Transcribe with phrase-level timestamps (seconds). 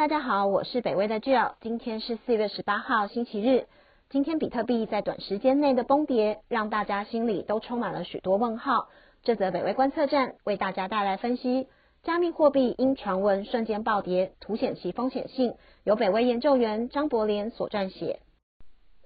[0.00, 3.66] 大家好，我是北威的 Jill，今天是四月十八号星期日。
[4.08, 8.88] 今天比特币在短时间内的崩跌，让大家心里都充满了许多问号。
[9.22, 11.68] 这则北威观测站为大家带来分析：
[12.02, 15.54] 加密货币因传闻瞬间暴跌，凸显其风险性。
[15.84, 18.20] 由北威研究员张伯廉所撰写。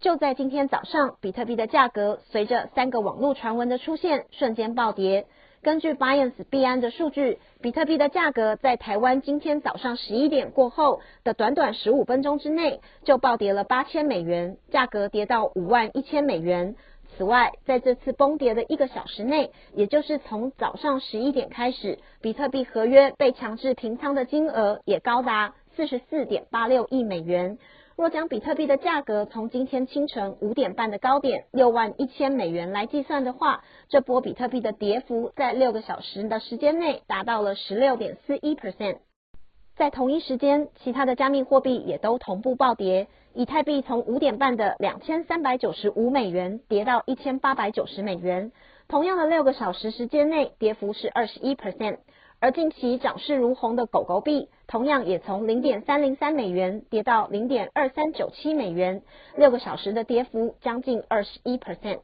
[0.01, 5.27] 就在今天早上，比特币的价格随着三个网络传闻的出现，瞬间暴跌。
[5.65, 16.77] 根据 Binance 币安的数据，比特币的价格在台湾今天早上十一点过后的短短十五分钟之内，就暴跌了八千美元，价格跌到五万一千美元。
[17.17, 27.57] 此外，在这次崩跌的一个小时内，也就是从早上十一点开始，比特币合约被强制平仓的金额也高达四十四点八六亿美元。
[27.97, 38.97] 若将比特币的价格从今天清晨五点半的高点六万一千美元来计算的话，这波比特币的跌幅在六个小时的时间内达到了十六点四一 percent。
[39.77, 43.07] 在同一时间，其他的加密货币也都同步暴跌。
[43.33, 48.51] 以太币从五点半的两千三百九十五美元跌到一千八百九十美元，
[48.89, 51.99] 同样的六个小时时间内，跌幅是二十一 percent。
[52.45, 59.01] 而近期涨势如虹的狗狗币，同样也从零点三零三美元跌到零点二三九七美元，
[59.35, 62.01] 六个小时的跌幅将近二十一 percent。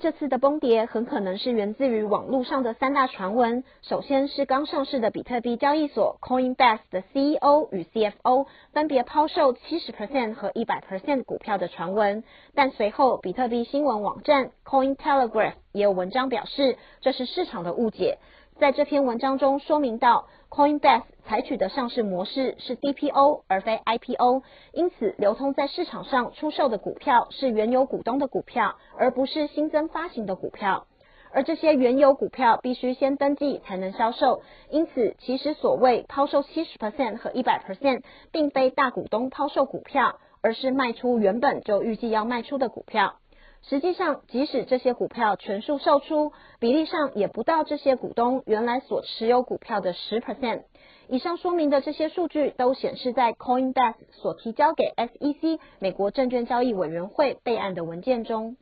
[0.00, 3.62] 这次的崩跌很可能是源自于网络上的三大传闻。
[3.82, 12.24] 首先是刚上市的比特币交易所 Coinbase 的 CEO 与 CFO 分别抛售七十 percent 和一百 percent 股票的传闻，
[12.56, 18.18] 但随后比特币新闻网站 Cointelegraph 也有文章表示，这是市场的误解。
[18.58, 30.88] 在这篇文章中说明到，Coinbase 采取的上市模式是 DPO 而非 IPO，因此流通在市场上出售的股票是原有股东的股票，而不是新增发行的股票。
[31.30, 43.14] 而这些原有股票必须先登记才能销售，因此其实所谓抛售七十 percent 和一百 percent，并非大股东抛售股票，而是卖出原本就预计要卖出的股票。
[43.62, 50.62] 实际上，即使这些股票全数售出，比例上也不到这些股东原来所持有股票的十 percent。
[51.08, 58.56] 以上说明的这些数据都显示在 Coinbase 所提交给 SEC 美国证券交易委员会备案的文件中。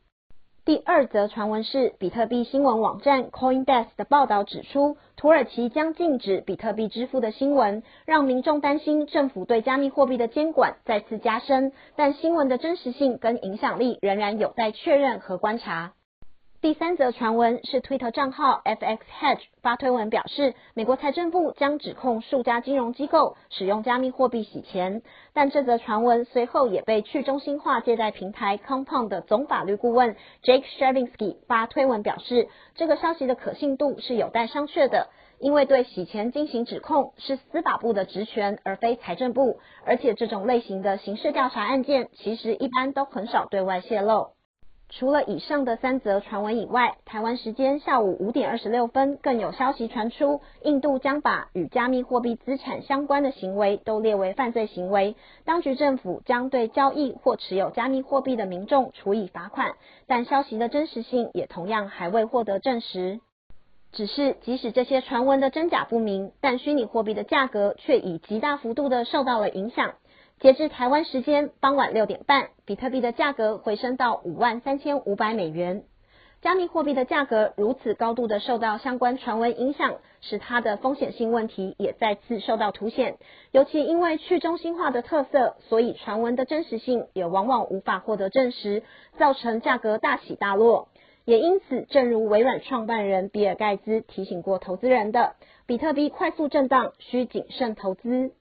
[0.67, 11.71] 第二则传闻是，比特币新闻网站 Coinbase 的报道指出，土耳其将禁止比特币支付的新闻，让民众担心政府对加密货币的监管再次加深。
[11.95, 15.93] 但新闻的真实性跟影响力仍然有待确认和观察。
[16.63, 25.03] 第三则传闻是，Twitter 账号 FX Hedge 发推文表示，美国财政部将指控数家金融机构使用加密货币洗钱。
[25.35, 44.36] 但这则传闻随后也被去中心化借贷平台 Compound 的总法律顾问 Jake s h a v i n s k y 发推文表示，这个消息的可信度是有待商榷的，因为对洗钱进行指控是司法部的职权，而非财政部，而且这种类型的刑事调查案件其实一般都很少对外泄露。
[44.89, 59.75] 除了以上的三则传闻以外，台湾时间下午五点二十六分，更有消息传出，印度将把与加密货币资产相关的行为都列为犯罪行为，当局政府将对交易或持有加密货币的民众处以罚款，
[60.07, 63.21] 但消息的真实性也同样还未获得证实。
[63.93, 69.95] 只是，即使这些传闻的真假不明，但虚拟货币的价格却已极大幅度的受到了影响。
[70.39, 75.85] 截至台湾时间傍晚六点半，比特币的价格回升到五万三千五百美元。
[76.43, 83.17] 加密货币的价格如此高度的受到相关传闻影响，使它的风险性问题也再次受到凸显。
[83.51, 88.83] 尤其因为去中心化的特色，所以传闻的真实性也往往无法获得证实，
[89.17, 90.89] 造成价格大起大落。
[91.25, 98.33] 也因此，正如微软创办人比尔盖茨提醒过投资人的，比特币快速震荡需谨慎投资。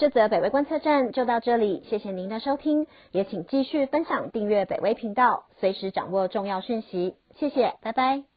[0.00, 7.16] 这则北威观测站就到这里，谢谢您的收听，也请继续分享、订阅北威频道，随时掌握重要讯息。
[7.36, 8.29] 谢谢，拜拜。